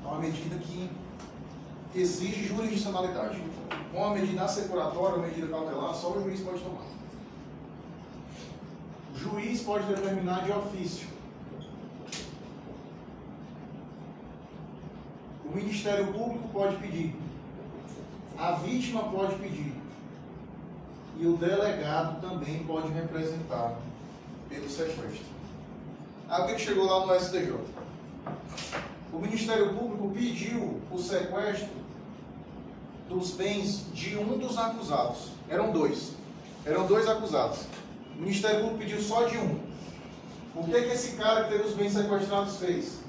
É 0.03 0.07
uma 0.07 0.19
medida 0.19 0.55
que 0.57 0.89
exige 1.95 2.47
jurisdicionalidade. 2.47 3.43
Com 3.91 4.05
a 4.05 4.09
medida 4.13 4.43
assecuratória 4.43 5.15
ou 5.17 5.21
medida 5.21 5.47
cautelar, 5.47 5.93
só 5.93 6.11
o 6.11 6.23
juiz 6.23 6.39
pode 6.41 6.61
tomar. 6.61 6.85
O 9.13 9.17
juiz 9.17 9.61
pode 9.61 9.85
determinar 9.87 10.43
de 10.45 10.51
ofício. 10.51 11.07
O 15.45 15.55
Ministério 15.55 16.13
Público 16.13 16.47
pode 16.49 16.75
pedir. 16.77 17.15
A 18.39 18.53
vítima 18.53 19.03
pode 19.03 19.35
pedir. 19.35 19.73
E 21.19 21.27
o 21.27 21.35
delegado 21.35 22.21
também 22.21 22.63
pode 22.63 22.87
representar 22.87 23.75
pelo 24.47 24.69
sequestro. 24.69 25.25
Aí 26.29 26.43
o 26.43 26.47
que 26.47 26.57
chegou 26.57 26.85
lá 26.85 27.05
no 27.05 27.19
STJ? 27.19 27.53
O 29.11 29.19
Ministério 29.19 29.73
Público 29.73 30.11
pediu 30.11 30.79
o 30.89 30.97
sequestro 30.97 31.67
dos 33.09 33.31
bens 33.31 33.87
de 33.93 34.17
um 34.17 34.37
dos 34.37 34.57
acusados. 34.57 35.31
Eram 35.49 35.73
dois. 35.73 36.13
Eram 36.65 36.87
dois 36.87 37.09
acusados. 37.09 37.65
O 38.15 38.21
Ministério 38.21 38.61
Público 38.61 38.79
pediu 38.79 39.01
só 39.01 39.25
de 39.25 39.37
um. 39.37 39.59
O 40.55 40.63
que, 40.63 40.71
que 40.71 40.93
esse 40.93 41.17
cara 41.17 41.43
que 41.43 41.51
teve 41.51 41.63
os 41.67 41.73
bens 41.73 41.91
sequestrados 41.91 42.55
fez? 42.55 42.99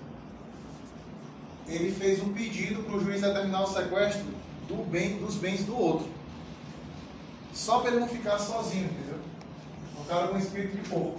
Ele 1.68 1.92
fez 1.92 2.20
um 2.20 2.32
pedido 2.32 2.82
para 2.82 2.96
o 2.96 3.00
juiz 3.00 3.20
determinar 3.20 3.62
o 3.62 3.66
sequestro 3.68 4.40
do 4.70 4.88
bem, 4.88 5.18
dos 5.18 5.34
bens 5.34 5.64
do 5.64 5.76
outro. 5.76 6.08
Só 7.52 7.80
para 7.80 7.90
ele 7.90 8.00
não 8.00 8.08
ficar 8.08 8.38
sozinho, 8.38 8.84
entendeu? 8.84 9.18
Um 10.00 10.04
cara 10.04 10.28
com 10.28 10.38
espírito 10.38 10.76
de 10.76 10.88
porco. 10.88 11.18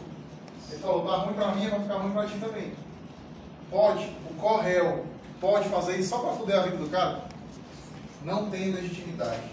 Ele 0.70 0.82
falou, 0.82 1.06
tá 1.06 1.18
ruim 1.18 1.34
pra 1.34 1.56
mim, 1.56 1.70
vai 1.70 1.82
ficar 1.82 1.96
ruim 1.96 2.12
pra 2.14 2.26
ti 2.26 2.38
também. 2.40 2.74
Pode, 3.70 4.06
o 4.30 4.34
corréu 4.36 5.06
pode 5.42 5.68
fazer 5.68 5.98
isso 5.98 6.10
só 6.10 6.20
pra 6.20 6.34
fuder 6.34 6.60
a 6.60 6.64
vida 6.64 6.78
do 6.78 6.90
cara? 6.90 7.26
Não 8.24 8.50
tem 8.50 8.72
legitimidade. 8.72 9.44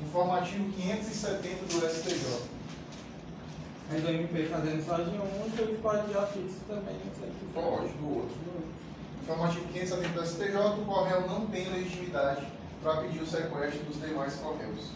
Informativo 0.00 0.70
570 0.72 1.64
do 1.64 1.88
STJ. 1.88 2.48
Mas 3.90 4.04
o 4.04 4.08
MP 4.08 4.46
fazendo 4.46 4.84
só 4.84 4.96
de 4.96 5.10
um, 5.10 5.22
o 5.22 5.50
juiz 5.56 5.80
pode 5.80 6.06
de 6.06 6.16
ofício 6.16 6.60
também, 6.68 6.94
não 7.04 7.14
sei 7.18 7.30
o 7.30 7.32
que. 7.32 7.46
Pode, 7.52 7.88
do 7.94 8.16
outro. 8.16 8.36
Informativo 9.22 9.66
570 9.72 10.20
do 10.20 10.26
STJ, 10.26 10.56
o 10.56 10.84
corréu 10.84 11.26
não 11.26 11.46
tem 11.46 11.68
legitimidade 11.70 12.57
para 12.82 13.02
pedir 13.02 13.22
o 13.22 13.26
sequestro 13.26 13.84
dos 13.84 14.00
demais 14.00 14.34
correios. 14.36 14.90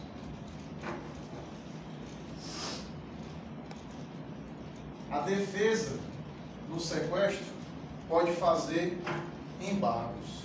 A 5.11 5.21
defesa 5.21 5.99
do 6.69 6.81
sequestro 6.81 7.45
pode 8.09 8.33
fazer 8.33 8.99
embargos. 9.61 10.43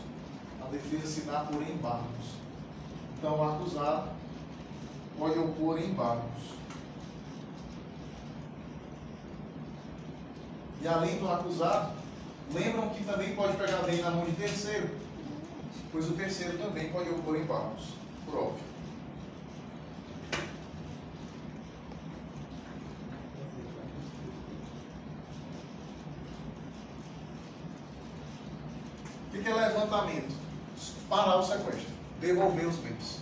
A 0.62 0.66
defesa 0.70 1.08
se 1.08 1.22
dá 1.22 1.42
por 1.42 1.62
embargos. 1.62 2.38
Então, 3.18 3.40
o 3.40 3.44
acusado 3.44 4.10
pode 5.18 5.40
opor 5.40 5.82
embargos. 5.82 6.58
E 10.82 10.88
além 10.88 11.18
do 11.18 11.32
acusado, 11.32 11.94
lembram 12.54 12.90
que 12.90 13.04
também 13.04 13.36
pode 13.36 13.58
pegar 13.58 13.82
bem 13.84 14.02
na 14.02 14.12
mão 14.12 14.26
de 14.26 14.34
terceiro, 14.34 14.90
pois 15.98 16.12
o 16.12 16.14
terceiro 16.14 16.60
também 16.60 16.92
pode 16.92 17.10
opor 17.10 17.36
embargos, 17.36 17.86
por 18.24 18.38
óbvio. 18.38 18.64
O 29.34 29.42
que 29.42 29.50
é 29.50 29.56
levantamento? 29.56 30.36
Parar 31.10 31.38
o 31.38 31.44
sequestro, 31.44 31.90
devolver 32.22 32.68
os 32.68 32.76
bens. 32.76 33.22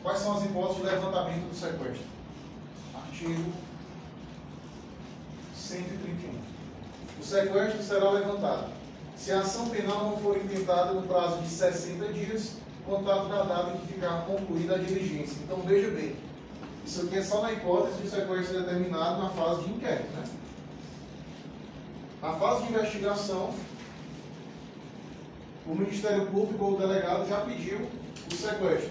Quais 0.00 0.20
são 0.20 0.36
as 0.36 0.44
hipóteses 0.44 0.82
de 0.82 0.88
levantamento 0.88 1.48
do 1.48 1.56
sequestro? 1.56 2.06
Artigo 2.94 3.52
131. 5.56 6.40
O 7.18 7.24
sequestro 7.24 7.82
será 7.82 8.10
levantado 8.10 8.75
se 9.16 9.32
a 9.32 9.40
ação 9.40 9.68
penal 9.70 10.10
não 10.10 10.16
for 10.18 10.36
intentada 10.36 10.92
no 10.92 11.02
prazo 11.02 11.40
de 11.42 11.48
60 11.48 12.12
dias, 12.12 12.52
contado 12.84 13.28
da 13.28 13.42
data 13.42 13.72
em 13.74 13.78
que 13.78 13.94
ficar 13.94 14.24
concluída 14.26 14.76
a 14.76 14.78
diligência. 14.78 15.38
Então 15.42 15.58
veja 15.62 15.90
bem, 15.90 16.14
isso 16.86 17.02
aqui 17.02 17.18
é 17.18 17.22
só 17.22 17.42
na 17.42 17.52
hipótese 17.52 18.02
de 18.02 18.08
sequestro 18.08 18.60
determinado 18.60 19.22
na 19.22 19.30
fase 19.30 19.64
de 19.64 19.70
inquérito. 19.70 20.12
Né? 20.12 20.24
Na 22.22 22.32
fase 22.34 22.62
de 22.62 22.68
investigação, 22.72 23.54
o 25.66 25.74
Ministério 25.74 26.26
Público 26.26 26.64
ou 26.64 26.74
o 26.74 26.78
delegado 26.78 27.28
já 27.28 27.40
pediu 27.40 27.80
o 28.30 28.34
sequestro. 28.34 28.90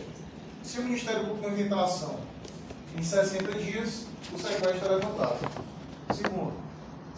Se 0.62 0.80
o 0.80 0.84
Ministério 0.84 1.22
Público 1.22 1.48
não 1.48 1.58
inventar 1.58 1.86
ação 1.86 2.20
em 2.98 3.04
60 3.04 3.52
dias, 3.60 4.08
o 4.34 4.38
sequestro 4.38 4.86
é 4.86 4.96
levantado. 4.96 5.40
Segundo, 6.14 6.65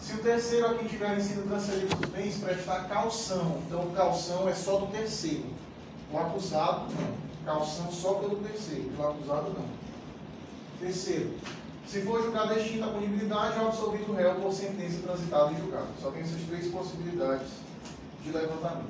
se 0.08 0.14
o 0.14 0.22
terceiro 0.22 0.66
a 0.68 0.74
quem 0.74 0.88
tiverem 0.88 1.22
sido 1.22 1.46
transferidos 1.46 2.00
os 2.00 2.08
bens 2.08 2.38
prestar 2.38 2.88
calção, 2.88 3.62
então 3.66 3.90
calção 3.90 4.48
é 4.48 4.54
só 4.54 4.78
do 4.78 4.86
terceiro. 4.86 5.44
O 6.10 6.16
acusado 6.16 6.86
não. 6.94 7.28
Calção 7.44 7.92
só 7.92 8.14
pelo 8.14 8.36
terceiro, 8.36 8.90
o 8.98 9.06
acusado 9.06 9.50
não. 9.50 9.66
Terceiro, 10.80 11.34
se 11.86 12.00
for 12.00 12.22
julgado 12.22 12.58
extinta 12.58 12.86
a 12.86 12.88
punibilidade, 12.88 13.58
é 13.58 13.60
absolvido 13.60 14.10
o 14.10 14.16
réu 14.16 14.36
por 14.36 14.50
sentença 14.50 15.02
transitada 15.02 15.52
em 15.52 15.58
julgado. 15.58 15.88
Só 16.00 16.10
tem 16.10 16.22
essas 16.22 16.40
três 16.40 16.68
possibilidades 16.68 17.48
de 18.24 18.32
levantamento. 18.32 18.88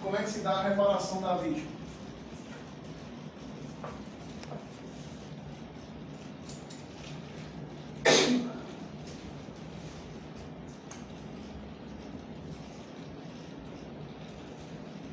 Como 0.00 0.16
é 0.16 0.22
que 0.22 0.30
se 0.30 0.38
dá 0.38 0.52
a 0.52 0.68
reparação 0.68 1.20
da 1.20 1.34
vítima? 1.38 1.81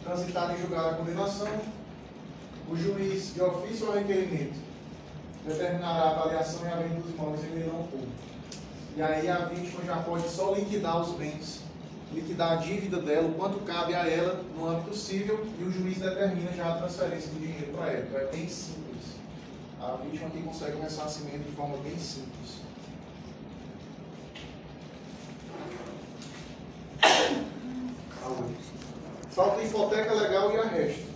Transitada 0.10 0.54
em 0.54 0.62
julgado 0.62 0.90
a 0.90 0.94
condenação, 0.94 1.48
o 2.68 2.76
juiz, 2.76 3.32
de 3.32 3.44
ofício 3.44 3.86
ou 3.86 3.94
requerimento, 3.94 4.56
determinará 5.46 6.06
a 6.06 6.10
avaliação 6.10 6.68
e 6.68 6.68
a 6.68 6.78
venda 6.78 6.96
dos 6.96 7.12
imóveis 7.12 7.44
em 7.46 7.54
leilão 7.54 7.84
público. 7.84 8.12
E 8.98 9.04
aí 9.04 9.30
a 9.30 9.46
vítima 9.46 9.84
já 9.86 9.98
pode 9.98 10.28
só 10.28 10.56
liquidar 10.56 11.00
os 11.00 11.10
bens, 11.10 11.62
liquidar 12.12 12.54
a 12.54 12.56
dívida 12.56 13.00
dela, 13.00 13.28
o 13.28 13.36
quanto 13.36 13.60
cabe 13.60 13.94
a 13.94 14.10
ela 14.10 14.44
no 14.58 14.68
âmbito 14.68 14.98
civil, 14.98 15.46
e 15.60 15.64
o 15.64 15.72
juiz 15.72 16.00
determina 16.00 16.54
já 16.54 16.74
a 16.74 16.78
transferência 16.80 17.30
do 17.30 17.40
dinheiro 17.40 17.72
para 17.72 17.92
ela. 17.92 18.06
Então 18.08 18.20
é 18.20 18.26
bem 18.32 18.50
simples. 18.50 19.04
A 19.80 19.96
vítima 19.98 20.30
aqui 20.30 20.42
consegue 20.42 20.76
um 20.78 20.82
ressarcimento 20.82 21.48
de 21.48 21.56
forma 21.56 21.78
bem 21.84 22.00
simples. 22.00 22.69
Falta 29.40 29.62
hipoteca 29.62 30.14
legal 30.16 30.52
e 30.52 30.58
arresto. 30.58 31.08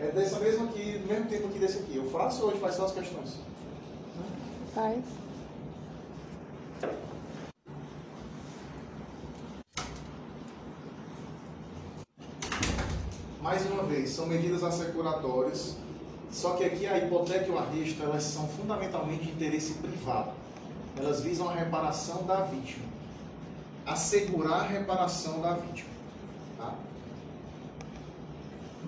É 0.00 0.06
dessa 0.06 0.40
mesma 0.40 0.64
aqui, 0.64 0.98
do 0.98 1.06
mesmo 1.06 1.26
tempo 1.26 1.46
aqui 1.46 1.58
desse 1.60 1.78
aqui. 1.78 1.98
Eu 1.98 2.10
faço 2.10 2.42
ou 2.42 2.48
hoje 2.48 2.58
faz 2.58 2.74
só 2.74 2.86
as 2.86 2.92
questões? 2.92 3.36
Faz. 4.74 5.04
Mais 13.40 13.64
uma 13.70 13.84
vez, 13.84 14.10
são 14.10 14.26
medidas 14.26 14.64
assecuratórias, 14.64 15.76
só 16.32 16.56
que 16.56 16.64
aqui 16.64 16.88
a 16.88 16.98
hipoteca 16.98 17.46
e 17.46 17.50
o 17.50 17.56
arresto, 17.58 18.02
elas 18.02 18.24
são 18.24 18.48
fundamentalmente 18.48 19.26
de 19.26 19.30
interesse 19.30 19.74
privado. 19.74 20.32
Elas 20.98 21.20
visam 21.20 21.48
a 21.48 21.54
reparação 21.54 22.24
da 22.24 22.40
vítima. 22.40 22.84
Assegurar 23.86 24.62
a 24.62 24.66
reparação 24.66 25.40
da 25.40 25.52
vítima. 25.52 25.99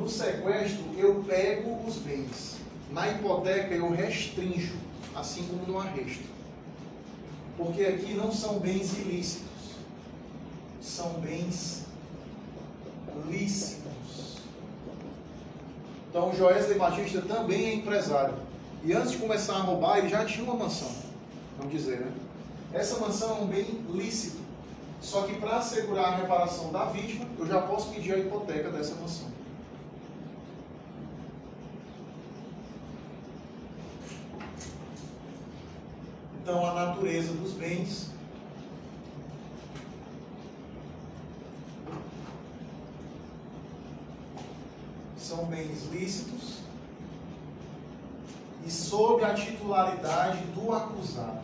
No 0.02 0.08
sequestro, 0.08 0.82
eu 0.98 1.22
pego 1.28 1.78
os 1.86 1.94
bens. 1.98 2.56
Na 2.90 3.08
hipoteca, 3.08 3.72
eu 3.72 3.88
restringo, 3.92 4.74
assim 5.14 5.46
como 5.46 5.64
no 5.64 5.78
arresto. 5.78 6.24
Porque 7.56 7.84
aqui 7.84 8.14
não 8.14 8.32
são 8.32 8.58
bens 8.58 8.98
ilícitos, 8.98 9.76
são 10.80 11.12
bens 11.20 11.84
lícitos. 13.30 14.38
Então, 16.10 16.34
Joesley 16.34 16.76
Batista 16.76 17.22
também 17.22 17.66
é 17.66 17.74
empresário. 17.74 18.34
E 18.84 18.92
antes 18.92 19.12
de 19.12 19.18
começar 19.18 19.54
a 19.54 19.60
roubar, 19.60 19.98
ele 19.98 20.08
já 20.08 20.24
tinha 20.24 20.42
uma 20.42 20.56
mansão. 20.56 20.90
Vamos 21.56 21.72
dizer, 21.72 22.00
né? 22.00 22.12
Essa 22.72 22.98
mansão 22.98 23.38
é 23.38 23.40
um 23.42 23.46
bem 23.46 23.66
lícito. 23.88 24.38
Só 25.00 25.22
que 25.22 25.36
para 25.36 25.58
assegurar 25.58 26.06
a 26.06 26.16
reparação 26.16 26.72
da 26.72 26.86
vítima, 26.86 27.24
eu 27.38 27.46
já 27.46 27.60
posso 27.60 27.90
pedir 27.90 28.14
a 28.14 28.18
hipoteca 28.18 28.68
dessa 28.68 28.96
mansão. 28.96 29.30
Então, 36.52 36.68
a 36.68 36.74
natureza 36.74 37.32
dos 37.32 37.52
bens 37.52 38.10
são 45.16 45.46
bens 45.46 45.88
lícitos 45.90 46.58
e 48.66 48.70
sob 48.70 49.24
a 49.24 49.32
titularidade 49.32 50.44
do 50.48 50.74
acusado. 50.74 51.40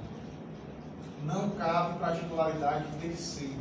Não 1.25 1.49
cabe 1.53 1.99
para 1.99 2.09
a 2.09 2.17
titularidade 2.17 2.85
terceira. 3.01 3.55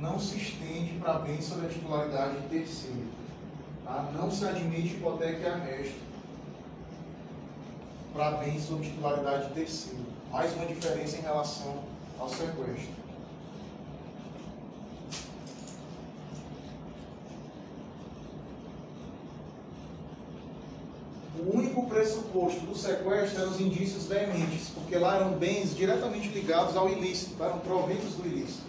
Não 0.00 0.20
se 0.20 0.36
estende 0.36 0.96
para 1.00 1.18
bens 1.18 1.44
sob 1.44 1.66
a 1.66 1.68
titularidade 1.68 2.36
terceira. 2.48 3.08
Tá? 3.84 4.12
Não 4.14 4.30
se 4.30 4.46
admite 4.46 4.94
hipoteca 4.94 5.40
e 5.40 5.46
arresto 5.46 6.07
para 8.18 8.32
bens 8.38 8.64
sob 8.64 8.84
titularidade 8.84 9.54
terceira. 9.54 10.00
Mais 10.32 10.52
uma 10.54 10.66
diferença 10.66 11.18
em 11.18 11.20
relação 11.20 11.84
ao 12.18 12.28
sequestro. 12.28 12.98
O 21.38 21.56
único 21.56 21.86
pressuposto 21.86 22.60
do 22.62 22.76
sequestro 22.76 23.40
eram 23.40 23.52
os 23.52 23.60
indícios 23.60 24.06
veementes, 24.06 24.70
porque 24.70 24.98
lá 24.98 25.18
eram 25.18 25.38
bens 25.38 25.76
diretamente 25.76 26.28
ligados 26.30 26.76
ao 26.76 26.90
ilícito, 26.90 27.40
eram 27.40 27.60
proventos 27.60 28.14
do 28.14 28.26
ilícito. 28.26 28.64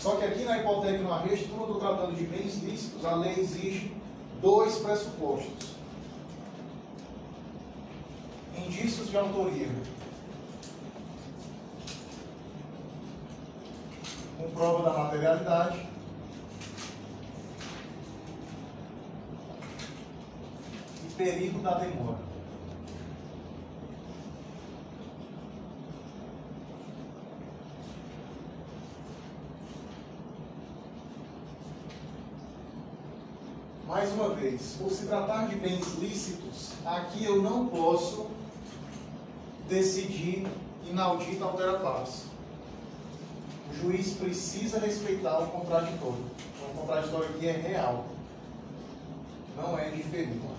Só 0.00 0.14
que 0.14 0.24
aqui 0.24 0.44
na 0.44 0.58
hipoteca 0.58 0.98
e 0.98 1.02
no 1.02 1.12
arresto, 1.12 1.48
como 1.48 1.64
eu 1.64 1.74
estou 1.74 1.80
tratando 1.80 2.14
de 2.14 2.24
bens 2.24 2.62
lícitos, 2.62 3.04
a 3.04 3.16
lei 3.16 3.40
exige 3.40 3.90
dois 4.40 4.76
pressupostos. 4.76 5.74
Indícios 8.56 9.03
de 9.14 9.18
autoria. 9.18 9.68
Com 14.36 14.50
prova 14.50 14.90
da 14.90 14.98
materialidade. 15.04 15.86
E 21.04 21.12
perigo 21.16 21.60
da 21.60 21.78
demora. 21.78 22.18
Mais 33.86 34.12
uma 34.12 34.30
vez, 34.30 34.76
por 34.76 34.90
se 34.90 35.06
tratar 35.06 35.46
de 35.46 35.54
bens 35.54 35.94
lícitos, 36.00 36.72
aqui 36.84 37.24
eu 37.24 37.40
não 37.40 37.68
posso 37.68 38.43
decidir 39.68 40.46
inaudita 40.88 41.44
altera 41.44 41.78
paz. 41.78 42.24
O 43.70 43.74
juiz 43.74 44.14
precisa 44.14 44.78
respeitar 44.78 45.38
o 45.40 45.46
contraditório. 45.48 46.24
O 46.70 46.78
contraditório 46.78 47.28
aqui 47.30 47.48
é 47.48 47.52
real, 47.52 48.04
não 49.56 49.78
é 49.78 49.90
diferido. 49.90 50.54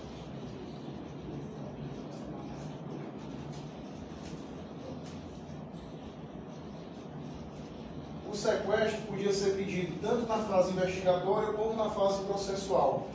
O 8.30 8.34
sequestro 8.34 9.02
podia 9.02 9.32
ser 9.32 9.56
pedido 9.56 9.98
tanto 10.02 10.26
na 10.26 10.38
fase 10.38 10.72
investigatória 10.72 11.52
como 11.54 11.74
na 11.74 11.90
fase 11.90 12.22
processual. 12.24 13.08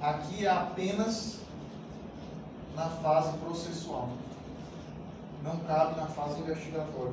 Aqui 0.00 0.46
é 0.46 0.50
apenas 0.50 1.38
na 2.76 2.88
fase 2.88 3.36
processual. 3.38 4.10
Não 5.42 5.56
cabe 5.60 6.00
na 6.00 6.06
fase 6.06 6.40
investigatória. 6.40 7.12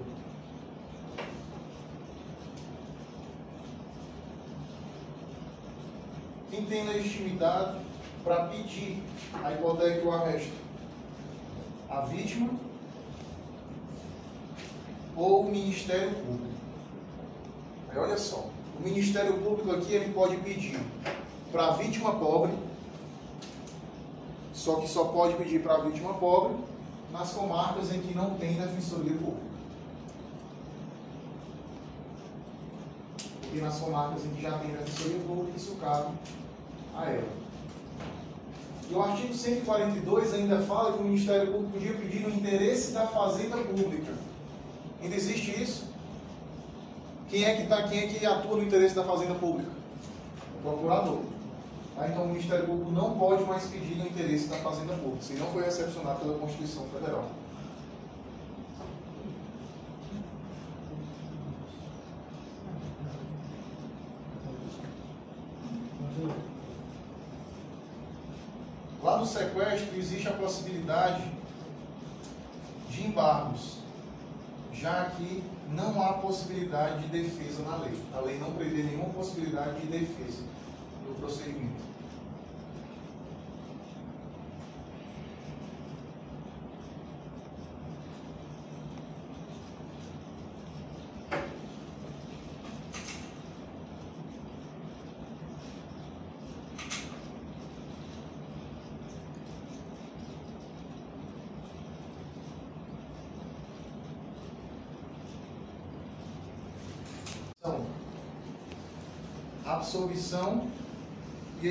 Quem 6.49 6.65
tem 6.65 6.85
legitimidade 6.85 7.79
para 8.23 8.45
pedir 8.45 9.03
a 9.43 9.51
hipoteca 9.51 10.01
e 10.01 10.05
o 10.05 10.11
arresto? 10.11 10.53
A 11.89 12.01
vítima 12.01 12.49
ou 15.15 15.41
o 15.41 15.51
Ministério 15.51 16.13
Público? 16.15 16.55
Aí 17.89 17.97
olha 17.97 18.17
só, 18.17 18.49
o 18.77 18.83
Ministério 18.83 19.33
Público 19.41 19.71
aqui 19.71 19.93
ele 19.93 20.13
pode 20.13 20.37
pedir 20.37 20.79
para 21.51 21.67
a 21.67 21.71
vítima 21.71 22.15
pobre, 22.15 22.53
só 24.53 24.75
que 24.77 24.87
só 24.87 25.05
pode 25.05 25.35
pedir 25.35 25.61
para 25.61 25.75
a 25.75 25.81
vítima 25.81 26.13
pobre 26.15 26.57
nas 27.11 27.31
comarcas 27.31 27.93
em 27.93 28.01
que 28.01 28.15
não 28.15 28.35
tem 28.35 28.53
defensoria 28.53 29.13
pública. 29.13 29.45
Porque 33.41 33.61
nas 33.61 33.79
comarcas 33.79 34.25
em 34.25 34.29
que 34.29 34.41
já 34.41 34.57
tem 34.57 34.71
defensoria 34.71 35.19
pública, 35.19 35.57
isso 35.57 35.75
cabe 35.75 36.13
a 36.95 37.05
ela. 37.05 37.45
E 38.89 38.93
o 38.93 39.01
artigo 39.01 39.33
142 39.33 40.33
ainda 40.33 40.59
fala 40.59 40.93
que 40.93 40.99
o 40.99 41.03
Ministério 41.03 41.51
Público 41.51 41.73
podia 41.73 41.93
pedir 41.93 42.19
no 42.19 42.29
interesse 42.29 42.91
da 42.91 43.07
fazenda 43.07 43.57
pública. 43.57 44.13
Ainda 45.01 45.15
existe 45.15 45.61
isso? 45.61 45.85
Quem 47.29 47.43
é 47.43 47.55
que, 47.55 47.67
tá, 47.67 47.83
quem 47.83 47.99
é 47.99 48.07
que 48.07 48.25
atua 48.25 48.57
no 48.57 48.63
interesse 48.63 48.93
da 48.93 49.03
fazenda 49.03 49.33
pública? 49.35 49.71
O 50.59 50.61
procurador. 50.61 51.34
Tá? 51.95 52.07
Então 52.09 52.23
o 52.23 52.27
Ministério 52.27 52.65
Público 52.65 52.91
não 52.91 53.17
pode 53.17 53.43
mais 53.45 53.65
pedir 53.67 53.95
no 53.95 54.05
interesse 54.05 54.47
da 54.47 54.57
fazenda 54.57 54.93
pública, 54.95 55.23
se 55.23 55.33
não 55.33 55.47
foi 55.47 55.63
recepcionado 55.63 56.19
pela 56.19 56.37
Constituição 56.37 56.85
Federal. 56.89 57.29
Lá 69.01 69.17
no 69.19 69.25
sequestro 69.25 69.95
existe 69.97 70.27
a 70.27 70.33
possibilidade 70.33 71.23
de 72.89 73.05
embargos, 73.05 73.77
já 74.73 75.11
que 75.11 75.43
não 75.69 76.01
há 76.01 76.13
possibilidade 76.13 77.03
de 77.03 77.07
defesa 77.09 77.61
na 77.63 77.77
lei. 77.77 77.93
A 78.15 78.19
lei 78.19 78.39
não 78.39 78.51
prevê 78.53 78.81
nenhuma 78.81 79.13
possibilidade 79.13 79.79
de 79.79 79.87
defesa 79.87 80.43
procedimento. 81.25 81.85
Absolvição 109.65 110.67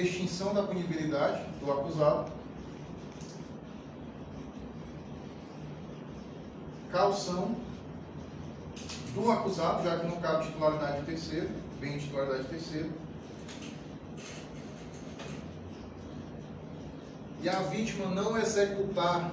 extinção 0.02 0.52
da 0.54 0.62
punibilidade 0.62 1.44
do 1.60 1.70
acusado, 1.72 2.32
calção 6.90 7.56
do 9.14 9.30
acusado, 9.30 9.84
já 9.84 9.98
que 9.98 10.06
não 10.06 10.20
cabe 10.20 10.46
titularidade 10.46 11.00
de 11.00 11.06
terceiro, 11.06 11.50
bem 11.80 11.98
titularidade 11.98 12.44
de 12.44 12.48
terceiro, 12.48 12.90
e 17.42 17.48
a 17.48 17.60
vítima 17.60 18.06
não 18.06 18.38
executar 18.38 19.30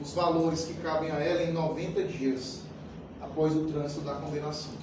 os 0.00 0.14
valores 0.14 0.64
que 0.64 0.74
cabem 0.74 1.10
a 1.10 1.18
ela 1.18 1.42
em 1.42 1.52
90 1.52 2.04
dias 2.04 2.62
após 3.20 3.54
o 3.54 3.66
trânsito 3.66 4.00
da 4.00 4.14
condenação. 4.14 4.79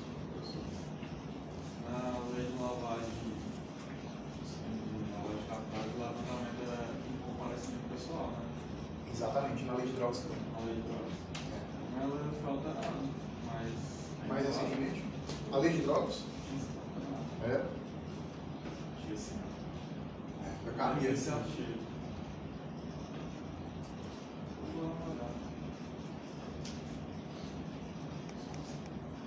cabe 20.98 21.14
esse 21.14 21.30
artigo. 21.30 21.78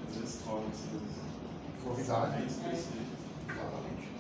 Às 0.08 0.16
vezes 0.16 0.42
troca 0.42 0.64
essas. 0.72 1.84
Corridade. 1.84 2.42
É. 2.42 2.46
Exatamente. 2.46 4.10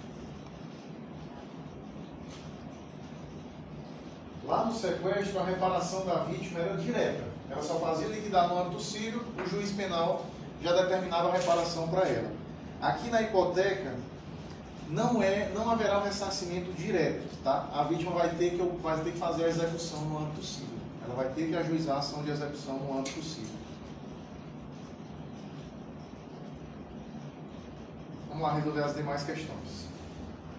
Lá 4.46 4.64
no 4.64 4.74
sequestro, 4.74 5.38
a 5.40 5.44
reparação 5.44 6.06
da 6.06 6.24
vítima 6.24 6.60
era 6.60 6.76
direta. 6.76 7.24
Ela 7.50 7.62
só 7.62 7.80
fazia 7.80 8.08
liquidar 8.08 8.48
no 8.48 8.58
âmbito 8.58 8.80
civil, 8.80 9.22
o 9.36 9.48
juiz 9.48 9.72
penal 9.72 10.24
já 10.62 10.72
determinava 10.72 11.28
a 11.28 11.32
reparação 11.32 11.88
para 11.88 12.08
ela. 12.08 12.30
Aqui 12.80 13.10
na 13.10 13.20
hipoteca, 13.22 13.94
não, 14.90 15.22
é, 15.22 15.50
não 15.54 15.70
haverá 15.70 16.00
um 16.00 16.02
ressarcimento 16.02 16.72
direto, 16.72 17.28
tá? 17.42 17.68
A 17.72 17.84
vítima 17.84 18.10
vai 18.12 18.28
ter, 18.34 18.50
que, 18.50 18.62
vai 18.82 18.98
ter 19.02 19.12
que 19.12 19.18
fazer 19.18 19.44
a 19.44 19.48
execução 19.48 20.00
no 20.02 20.18
âmbito 20.18 20.44
civil. 20.44 20.78
Ela 21.04 21.14
vai 21.14 21.28
ter 21.28 21.48
que 21.48 21.56
ajuizar 21.56 21.96
a 21.96 21.98
ação 22.00 22.22
de 22.22 22.30
execução 22.30 22.78
no 22.78 22.98
âmbito 22.98 23.22
civil. 23.22 23.60
Vamos 28.28 28.42
lá 28.42 28.54
resolver 28.54 28.82
as 28.82 28.94
demais 28.94 29.22
questões. 29.22 29.89